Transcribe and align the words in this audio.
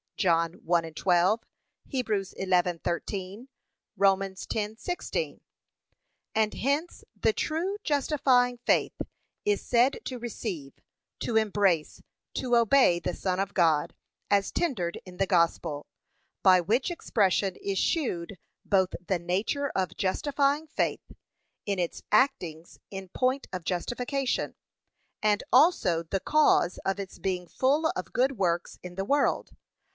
(John 0.17 0.53
1:12; 0.67 1.39
Heb. 1.91 2.05
11:13; 2.05 3.47
Rom. 3.97 4.19
10:16) 4.19 5.39
And 6.35 6.53
hence 6.55 7.03
the 7.19 7.33
true 7.33 7.77
justifying 7.83 8.59
faith 8.65 8.93
is 9.45 9.61
said 9.65 9.99
to 10.05 10.19
receive, 10.19 10.73
to 11.19 11.37
embrace, 11.37 12.01
to 12.35 12.55
obey 12.55 12.99
the 12.99 13.15
Son 13.15 13.39
of 13.39 13.55
God, 13.55 13.95
as 14.29 14.51
tendered 14.51 14.99
in 15.05 15.17
the 15.17 15.25
gospel: 15.27 15.87
by 16.43 16.61
which 16.61 16.91
expression 16.91 17.55
is 17.55 17.79
shewed 17.79 18.37
both 18.63 18.93
the 19.07 19.19
nature 19.19 19.69
of 19.69 19.97
justifying 19.97 20.67
faith, 20.67 21.11
in 21.65 21.79
its 21.79 22.03
actings 22.11 22.79
in 22.91 23.09
point 23.09 23.47
of 23.51 23.65
justification, 23.65 24.55
and 25.23 25.43
also 25.51 26.03
the 26.03 26.19
cause 26.19 26.77
of 26.85 26.99
its 26.99 27.17
being 27.17 27.47
full 27.47 27.87
of 27.95 28.13
good 28.13 28.33
works 28.37 28.77
in 28.83 28.93
the 28.95 29.05
world. 29.05 29.53